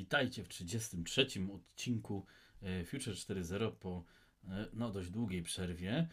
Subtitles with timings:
[0.00, 2.26] Witajcie w 33 odcinku
[2.62, 4.04] e, Future 4.0 po
[4.48, 6.08] e, no, dość długiej przerwie,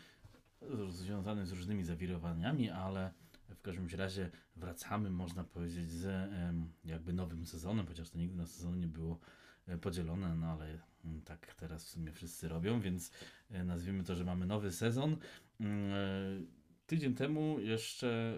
[0.90, 3.14] związanej z różnymi zawirowaniami, ale
[3.50, 6.32] w każdym razie wracamy, można powiedzieć, z
[6.86, 9.20] jakby nowym sezonem, chociaż to nigdy na sezony nie było
[9.68, 13.12] e, podzielone, no ale mm, tak teraz w sumie wszyscy robią, więc
[13.50, 15.18] nazwijmy to, że mamy nowy sezon.
[15.60, 16.48] Mm,
[16.88, 18.38] Tydzień temu jeszcze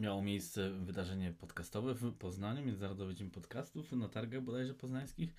[0.00, 5.34] miało miejsce wydarzenie podcastowe w Poznaniu, Międzynarodowy Dzień Podcastów na targach bodajże poznańskich.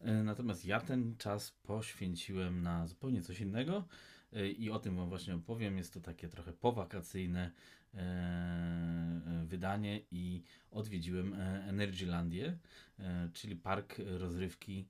[0.00, 3.84] E, Natomiast ja ten czas poświęciłem na zupełnie coś innego
[4.32, 5.76] e, i o tym Wam właśnie opowiem.
[5.76, 7.50] Jest to takie trochę powakacyjne
[7.94, 11.34] e, wydanie i odwiedziłem
[11.68, 12.58] Energylandię,
[13.32, 14.88] czyli park rozrywki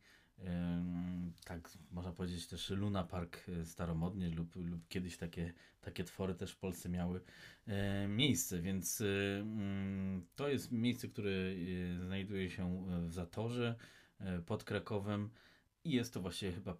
[1.44, 6.52] tak można powiedzieć też Luna Park e, staromodnie lub, lub kiedyś takie, takie twory też
[6.52, 7.20] w Polsce miały
[7.66, 9.04] e, miejsce, więc e,
[9.40, 11.32] mm, to jest miejsce, które
[12.04, 13.74] znajduje się w Zatorze
[14.46, 15.30] pod Krakowem
[15.84, 16.76] i jest to właściwie chyba,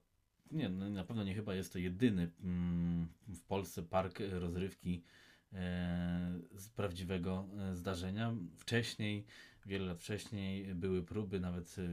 [0.51, 5.03] nie, no, na pewno nie chyba, jest to jedyny mm, w Polsce park rozrywki
[6.77, 8.35] prawdziwego e, zdarzenia.
[8.59, 9.25] Wcześniej
[9.67, 11.89] Wiele lat wcześniej były próby, nawet y,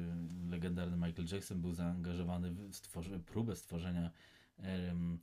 [0.49, 4.11] legendarny Michael Jackson był zaangażowany w stworzy- próbę stworzenia
[4.59, 5.19] em,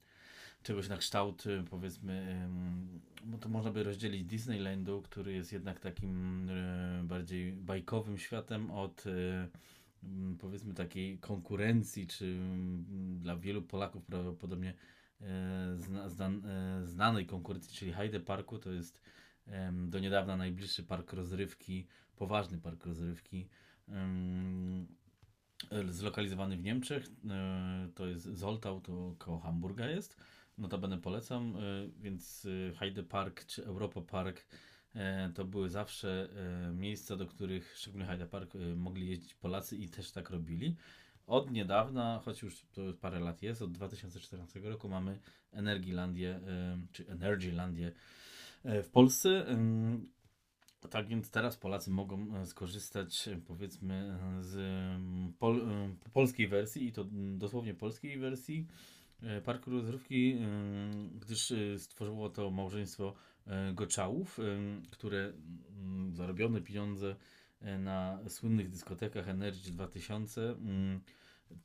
[0.62, 5.80] czegoś na kształt, y, powiedzmy, em, bo to można by rozdzielić Disneylandu, który jest jednak
[5.80, 9.48] takim e, bardziej bajkowym światem od e,
[10.39, 12.39] powiedzmy takiej konkurencji, czy
[13.20, 14.74] dla wielu Polaków prawdopodobnie
[15.20, 19.00] e, zna, znan, e, znanej konkurencji, czyli Hyde Parku, to jest
[19.73, 23.48] do niedawna najbliższy park rozrywki poważny park rozrywki
[25.89, 27.06] zlokalizowany w Niemczech.
[27.31, 30.17] e, To jest Zoltau, to koło Hamburga jest.
[30.59, 31.61] Notabene polecam, e,
[31.98, 34.47] więc e, Heide Park czy Europa Park
[35.34, 36.29] to były zawsze
[36.73, 40.77] miejsca, do których, szczególnie Heide Park, mogli jeździć Polacy i też tak robili.
[41.27, 45.19] Od niedawna, choć już to parę lat jest, od 2014 roku mamy
[45.53, 46.41] Energilandię,
[46.92, 47.92] czy Energylandię
[48.64, 49.47] w Polsce.
[50.91, 54.57] Tak więc teraz Polacy mogą e, skorzystać e, powiedzmy e, z
[55.39, 55.63] pol,
[56.13, 57.05] polskiej wersji i to
[57.36, 58.67] dosłownie polskiej wersji
[59.23, 60.39] e, parku rozrywki,
[61.14, 63.14] gdyż e, stworzyło to małżeństwo
[63.47, 64.39] e, Goczałów,
[64.91, 65.33] które
[66.13, 67.17] zarobione pieniądze
[67.61, 71.01] e, na słynnych dyskotekach Energy 2000 mm,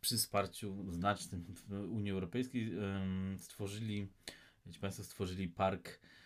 [0.02, 1.46] przy wsparciu znacznym
[1.90, 2.72] Unii Europejskiej
[3.38, 4.08] stworzyli,
[4.66, 6.19] wiecie Państwo, stworzyli park e,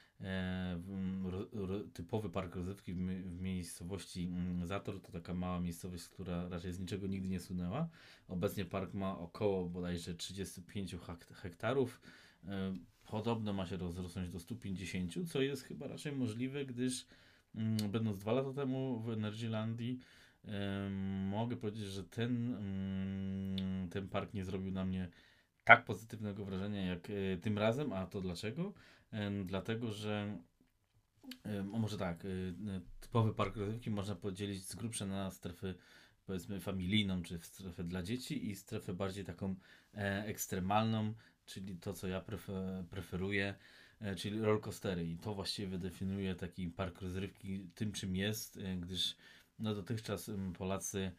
[1.94, 6.72] typowy park rozrywki w, mi- w miejscowości mm, Zator, to taka mała miejscowość, która raczej
[6.74, 7.90] z niczego nigdy nie sunęła.
[8.28, 12.02] Obecnie park ma około bodajże 35 hak- hektarów.
[12.48, 12.76] E,
[13.08, 17.06] Podobno ma się rozrosnąć do 150, co jest chyba raczej możliwe, gdyż
[17.56, 20.00] mm, będąc dwa lata temu w Energylandii,
[20.46, 25.10] em, mogę powiedzieć, że ten, mm, ten park nie zrobił na mnie
[25.64, 28.74] tak pozytywnego wrażenia jak e, tym razem, a to dlaczego?
[29.46, 30.38] Dlatego, że
[31.64, 35.74] może tak, y, y, typowy park rozrywki można podzielić z grubsza na strefę
[36.26, 39.56] powiedzmy familijną, czy strefę dla dzieci i strefę bardziej taką
[39.94, 41.14] e, ekstremalną,
[41.46, 43.56] czyli to, co ja prefe, preferuję,
[44.00, 49.16] e, czyli rollercoastery i to właściwie definiuje taki park rozrywki tym, czym jest, e, gdyż
[49.60, 51.12] no dotychczas Polacy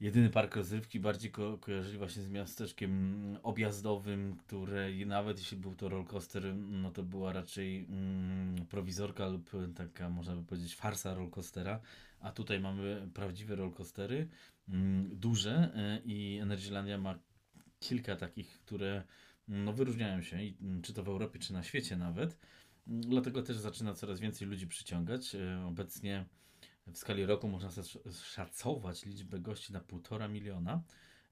[0.00, 5.88] Jedyny park rozrywki bardziej ko kojarzyli właśnie z miasteczkiem objazdowym, które nawet jeśli był to
[5.88, 11.80] rollercoaster, no to była raczej mm, prowizorka lub taka, można by powiedzieć, farsa rollercoastera.
[12.20, 14.28] A tutaj mamy prawdziwe rollercoastery,
[14.68, 17.18] mm, duże e, i Energylandia ma
[17.78, 19.04] kilka takich, które
[19.48, 22.38] mm, no, wyróżniają się, i, mm, czy to w Europie, czy na świecie nawet.
[22.88, 25.34] Mm, Dlatego też zaczyna coraz więcej ludzi przyciągać.
[25.34, 26.24] E, Obecnie
[26.92, 27.70] w skali roku można
[28.22, 30.82] szacować liczbę gości na półtora miliona.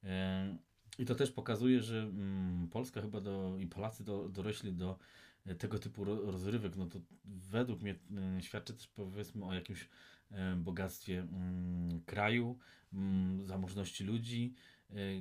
[0.04, 0.56] E,
[0.98, 4.98] I to też pokazuje, że mm, Polska chyba do, i Polacy do, dorośli do
[5.46, 6.76] e, tego typu ro, rozrywek.
[6.76, 7.94] No to według mnie
[8.38, 9.88] e, świadczy też powiedzmy o jakimś
[10.30, 12.58] e, bogactwie mm, kraju,
[12.92, 14.54] mm, zamożności ludzi,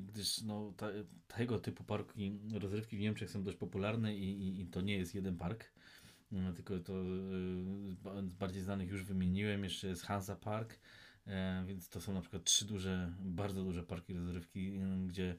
[0.01, 0.87] gdyż no, ta,
[1.27, 5.15] tego typu parki rozrywki w Niemczech są dość popularne i, i, i to nie jest
[5.15, 5.73] jeden park.
[6.33, 9.63] No, tylko to y, z ba- z bardziej znanych już wymieniłem.
[9.63, 10.79] Jeszcze jest Hansa Park,
[11.27, 15.35] e, więc to są na przykład trzy duże, bardzo duże parki rozrywki, y, gdzie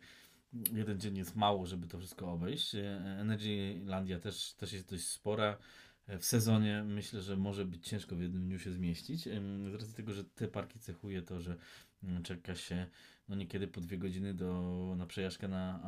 [0.72, 2.74] jeden dzień jest mało, żeby to wszystko obejść.
[2.74, 5.58] E, Energylandia też, też jest dość spora.
[6.06, 9.22] E, W sezonie myślę, że może być ciężko w jednym dniu się zmieścić.
[9.70, 11.56] Z racji tego, że te parki cechuje to, że
[12.04, 12.86] mm, czeka się
[13.28, 15.80] no niekiedy po dwie godziny do, na przejażdżkę na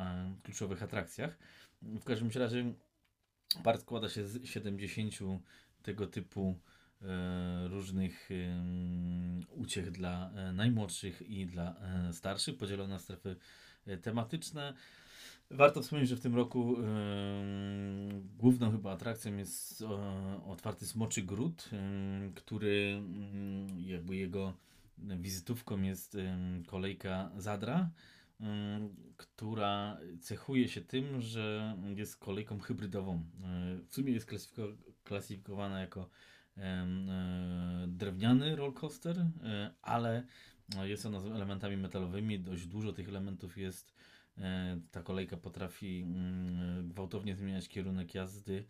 [0.42, 1.38] kluczowych atrakcjach.
[1.82, 2.74] W każdym razie
[3.64, 5.14] Park składa się z 70
[5.82, 6.58] tego typu
[7.02, 8.28] e, różnych
[9.50, 11.74] uciech dla najmłodszych i dla
[12.12, 13.36] starszych, podzielone na strefy
[14.02, 14.74] tematyczne.
[15.50, 16.76] Warto wspomnieć, że w tym roku
[18.38, 19.84] główną chyba atrakcją jest
[20.46, 21.70] otwarty Smoczy Gród,
[22.34, 23.02] który
[23.78, 24.54] jakby jego
[24.98, 26.16] wizytówką jest
[26.66, 27.90] kolejka Zadra
[29.16, 33.14] która cechuje się tym, że jest kolejką hybrydową.
[33.14, 33.22] E,
[33.88, 34.30] w sumie jest
[35.04, 36.08] klasyfikowana jako
[36.56, 36.86] e,
[37.88, 39.26] drewniany rollcoaster,
[39.82, 40.26] ale
[40.82, 42.40] jest ona z elementami metalowymi.
[42.40, 43.94] Dość dużo tych elementów jest.
[44.90, 48.64] Ta kolejka potrafi mm, gwałtownie zmieniać kierunek jazdy.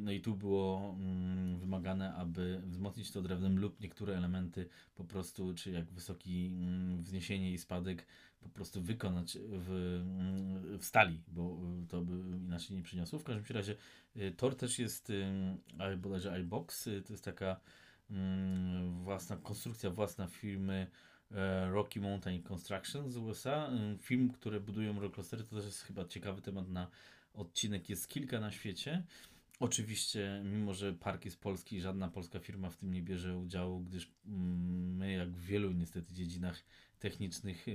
[0.00, 5.54] No i tu było mm, wymagane, aby wzmocnić to drewnem lub niektóre elementy po prostu,
[5.54, 8.06] czy jak wysoki mm, wzniesienie i spadek,
[8.40, 10.00] po prostu wykonać w,
[10.78, 13.18] w stali, bo to by inaczej nie przyniosło.
[13.18, 13.76] W każdym razie
[14.16, 17.60] y, tor też jest y, bodajże iBox, y, to jest taka
[18.10, 20.86] mm, własna konstrukcja, własna firmy
[21.30, 23.70] e, Rocky Mountain Construction z USA.
[23.98, 26.90] Film, które budują rollcoastery, to też jest chyba ciekawy temat na
[27.34, 27.90] odcinek.
[27.90, 29.02] Jest kilka na świecie.
[29.60, 34.12] Oczywiście, mimo że park jest polski, żadna polska firma w tym nie bierze udziału, gdyż
[34.26, 36.64] mm, my, jak w wielu niestety dziedzinach
[36.98, 37.66] technicznych,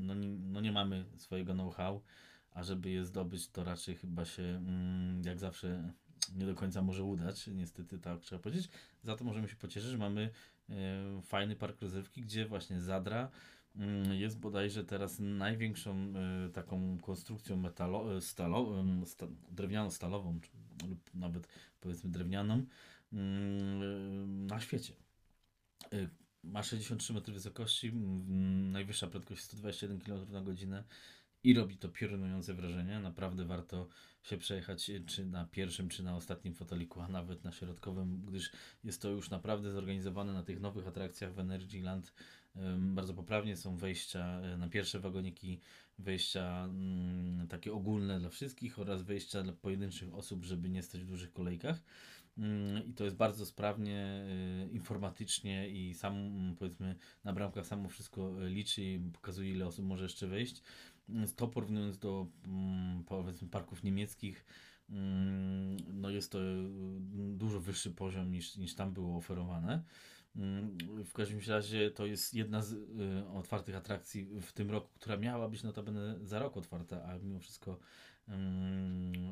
[0.00, 2.02] no nie, no nie mamy swojego know-how,
[2.50, 4.64] a żeby je zdobyć, to raczej chyba się,
[5.24, 5.92] jak zawsze,
[6.34, 7.46] nie do końca może udać.
[7.46, 8.68] Niestety tak trzeba powiedzieć.
[9.02, 10.30] Za to możemy się pocieszyć, że mamy
[10.70, 10.74] e,
[11.22, 13.30] fajny park rozrywki, gdzie właśnie Zadra
[14.12, 20.38] jest bodajże teraz największą e, taką konstrukcją metalo, e, stalo, sta, drewniano-stalową,
[20.88, 21.48] lub nawet
[21.80, 22.66] powiedzmy drewnianą
[24.26, 24.92] na świecie
[26.44, 27.92] ma 63 metry wysokości,
[28.72, 30.84] najwyższa prędkość 121 km na godzinę
[31.44, 33.00] i robi to piorunujące wrażenie.
[33.00, 33.88] Naprawdę warto
[34.22, 38.52] się przejechać czy na pierwszym, czy na ostatnim foteliku, a nawet na środkowym, gdyż
[38.84, 42.12] jest to już naprawdę zorganizowane na tych nowych atrakcjach w Energyland.
[42.78, 45.60] Bardzo poprawnie są wejścia e, na pierwsze wagoniki,
[45.98, 51.08] wejścia mm, takie ogólne dla wszystkich oraz wejścia dla pojedynczych osób, żeby nie stać w
[51.08, 51.82] dużych kolejkach.
[52.38, 54.24] Mm, i to jest bardzo sprawnie,
[54.68, 59.84] y, informatycznie i sam mm, powiedzmy na bramkach samo wszystko liczy i pokazuje ile osób
[59.84, 60.62] może jeszcze wejść.
[61.36, 62.26] To porównując do
[63.06, 64.44] powiedzmy parków niemieckich,
[65.92, 66.38] no jest to
[67.12, 69.82] dużo wyższy poziom niż, niż tam było oferowane.
[71.04, 72.78] W każdym razie to jest jedna z y,
[73.34, 77.78] otwartych atrakcji w tym roku, która miała być notabene za rok otwarta, a mimo wszystko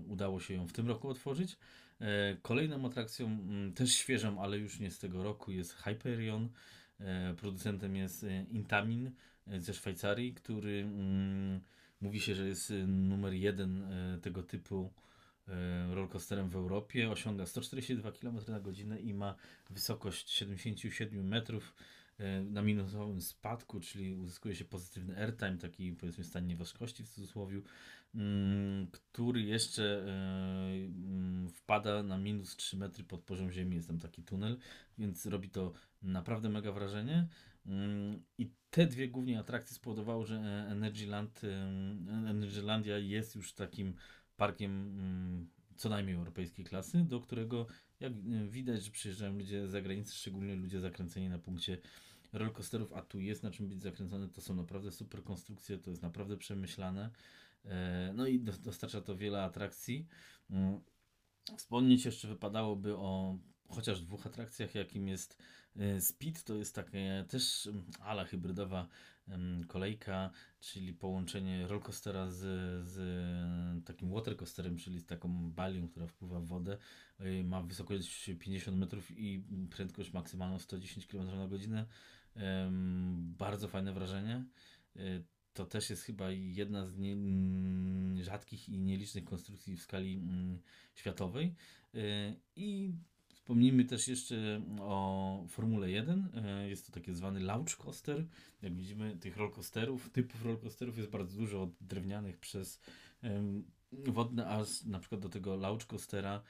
[0.08, 1.56] udało się ją w tym roku otworzyć.
[2.00, 6.49] E, kolejną atrakcją, mm, też świeżą, ale już nie z tego roku, jest Hyperion.
[7.00, 9.11] E, producentem jest e, Intamin
[9.58, 11.61] ze Szwajcarii, który mm,
[12.00, 13.82] mówi się, że jest numer jeden
[14.23, 14.93] tego typu
[15.91, 17.11] rollercoasterem w Europie.
[17.11, 19.35] Osiąga 142 km na godzinę i ma
[19.71, 21.75] wysokość 77 metrów
[22.45, 27.61] na minusowym spadku, czyli uzyskuje się pozytywny airtime, taki powiedzmy stan nieważkości w cudzysłowie.
[28.15, 30.11] Mm, który jeszcze e,
[30.75, 33.77] mm, wpada na minus 3 metry pod poziom ziemi.
[33.77, 34.59] Jest tam taki tunel,
[34.99, 35.73] więc robi to
[36.03, 37.29] naprawdę mega wrażenie.
[37.67, 40.37] Mm, I te dwie głównie atrakcje spowodowały, że
[40.71, 41.41] Energyland,
[42.27, 43.95] Energylandia jest już takim
[44.41, 44.99] parkiem
[45.77, 47.67] co najmniej europejskiej klasy, do którego
[48.01, 48.13] jak
[48.51, 51.79] widać, że przyjeżdżają ludzie z zagranicy, szczególnie ludzie zakręceni na punkcie
[52.33, 56.03] rollercoasterów, a tu jest na czym być zakręcony, to są naprawdę super konstrukcje, to jest
[56.03, 57.11] naprawdę przemyślane.
[57.65, 60.06] E, no i dostarcza to wiele atrakcji.
[60.51, 60.81] Mm,
[61.56, 63.39] wspomnieć jeszcze wypadałoby o
[63.70, 65.39] chociaż dwóch atrakcjach, jakim jest
[65.77, 67.69] e, Speed, to jest takie też
[68.00, 68.89] ala hybrydowa
[69.69, 72.39] kolejka, czyli połączenie rollcoastera z,
[72.89, 76.79] z takim watercoasterem, czyli z taką balią, która wpływa w wodę.
[77.19, 81.86] E, ma wysokość 50 metrów i prędkość maksymalną 110 km na godzinę.
[83.39, 84.44] Bardzo fajne wrażenie
[85.55, 87.17] to też jest chyba jedna z nie,
[88.24, 90.22] rzadkich i nielicznych konstrukcji w skali
[90.94, 91.55] światowej.
[92.56, 92.93] I
[93.51, 96.29] Wspomnijmy też jeszcze o Formule 1.
[96.65, 98.25] Y, jest to taki zwany launch coaster.
[98.63, 102.81] Jak widzimy, tych rollcoasterów, typów rollcoasterów jest bardzo dużo, od drewnianych przez
[103.93, 106.43] wodne, aż na przykład do tego launch coastera.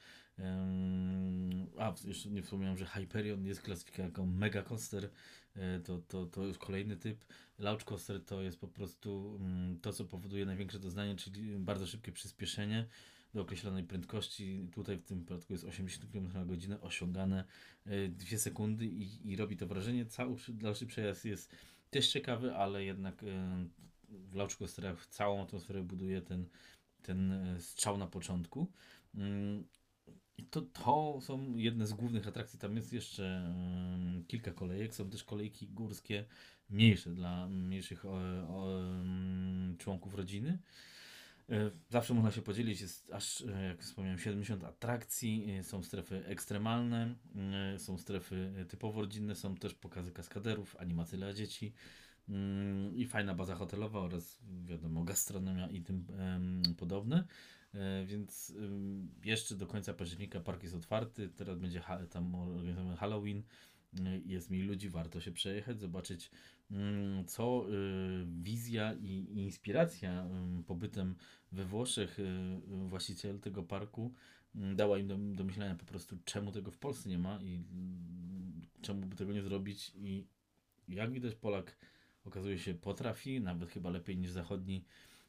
[1.77, 5.09] A, jeszcze nie wspomniałem, że Hyperion jest klasyfikowany jako mega coaster.
[5.55, 7.25] E, to, to, to jest kolejny typ.
[7.59, 12.11] Launch coaster to jest po prostu mm, to, co powoduje największe doznanie, czyli bardzo szybkie
[12.11, 12.87] przyspieszenie
[13.33, 14.67] do określonej prędkości.
[14.73, 17.43] Tutaj w tym przypadku jest 80 km na godzinę, osiągane
[17.85, 20.05] 2 e, sekundy i, i robi to wrażenie.
[20.05, 21.55] Cały dalszy przejazd jest
[21.89, 23.67] też ciekawy, ale jednak e,
[24.09, 26.45] w coasterach całą atmosferę buduje ten,
[27.01, 28.67] ten strzał na początku.
[29.15, 29.63] Mm,
[30.49, 32.59] to, to są jedne z głównych atrakcji.
[32.59, 34.95] Tam jest jeszcze mm, kilka kolejek.
[34.95, 36.25] Są też kolejki górskie,
[36.69, 38.11] mniejsze dla mniejszych o,
[38.47, 40.59] o, mm, członków rodziny.
[41.51, 46.25] E, Zawsze można się podzielić, jest aż, e, jak wspomniałem, 70 atrakcji, e, są strefy
[46.25, 47.15] ekstremalne,
[47.77, 51.73] są strefy typowo rodzinne, są też pokazy kaskaderów, animacje dla dzieci
[52.29, 56.05] mm, i fajna baza hotelowa oraz wiadomo gastronomia i tym
[56.77, 57.27] podobne.
[58.05, 58.53] Więc
[59.23, 63.43] jeszcze do końca października park jest otwarty, teraz będzie tam organizowany Halloween,
[64.25, 66.31] jest mniej ludzi, warto się przejechać, zobaczyć
[66.71, 70.27] mm, co y, wizja i inspiracja
[70.67, 71.15] pobytem
[71.51, 74.13] we Włoszech y, y, właściciel tego parku
[74.55, 77.63] mm, dała im do, do myślenia po prostu czemu tego w Polsce nie ma i
[78.81, 80.25] czemu by tego nie zrobić i
[80.87, 81.77] jak widać Polak
[82.25, 84.85] okazuje się potrafi, nawet chyba lepiej niż zachodni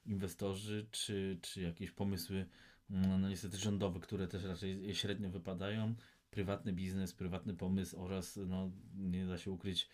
[0.07, 2.47] inwestorzy, czy, czy jakieś pomysły,
[2.91, 5.95] mm, no niestety rządowe, które też raczej średnio wypadają.
[6.33, 9.89] Prywatny biznes, prywatny pomysł oraz, no, nie da się ukryć,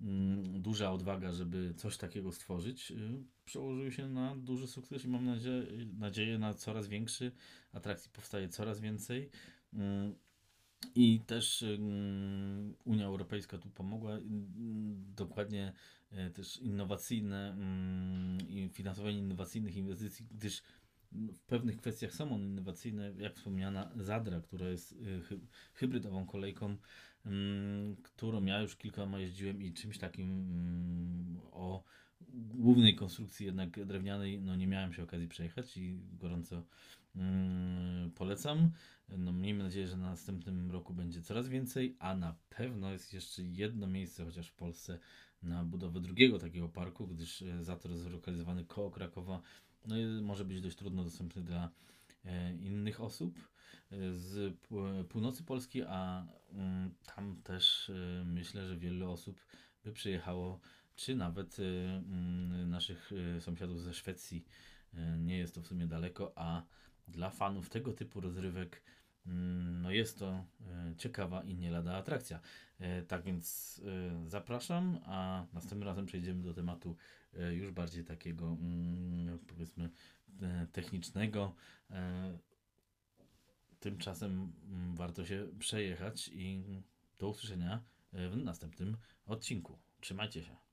[0.00, 5.24] mm, duża odwaga, żeby coś takiego stworzyć, y, przełożył się na duży sukces i mam
[5.24, 5.66] nadzieję,
[5.98, 7.32] nadzieję na coraz większy.
[7.72, 9.30] Atrakcji powstaje coraz więcej.
[9.72, 10.14] Mm,
[10.94, 14.18] I też ym, Unia Europejska tu pomogła.
[15.16, 15.72] Dokładnie
[16.34, 20.62] też innowacyjne ym, i finansowanie innowacyjnych inwestycji, gdyż
[21.14, 25.40] w pewnych kwestiach są one innowacyjne, jak wspomniana Zadra, która jest y, hy-
[25.74, 26.76] hybrydową kolejką,
[27.26, 31.84] ym, którą ja już kilkoma jeździłem i czymś takim ym, o
[32.34, 36.62] głównej konstrukcji jednak drewnianej, no nie miałem się okazji przejechać i gorąco
[37.16, 38.70] mm, polecam.
[39.18, 43.42] No, miejmy nadzieję, że na następnym roku będzie coraz więcej, a na pewno jest jeszcze
[43.42, 44.98] jedno miejsce, chociaż w Polsce,
[45.42, 49.42] na budowę drugiego takiego parku, gdyż e, Zator zlokalizowany koło Krakowa,
[49.84, 51.70] no może być dość trudno dostępny dla
[52.24, 53.48] e, innych osób
[53.90, 54.56] e, z
[55.08, 59.40] północy Polski, a mm, tam też e, myślę, że wiele osób
[59.84, 60.60] by przyjechało,
[60.96, 63.10] czy nawet mm, naszych
[63.40, 64.44] sąsiadów ze Szwecji.
[65.18, 66.62] Nie jest to w sumie daleko, a
[67.08, 68.82] dla fanów tego typu rozrywek
[69.26, 72.40] no jest to e, ciekawa i nie lada atrakcja.
[72.78, 76.96] E, Tak więc e, zapraszam, a następnym razem przejdziemy do tematu
[77.52, 79.90] już bardziej takiego mm, powiedzmy
[80.72, 81.54] technicznego.
[83.80, 86.62] Tymczasem mm, warto się przejechać i
[87.18, 89.78] do usłyszenia w następnym odcinku.
[90.00, 90.63] Trzymajcie się.